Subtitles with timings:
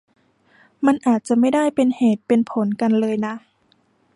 [0.85, 3.33] มันอาจจะไม่ได้เป็นเหตุเป็นผลกันเลยนะ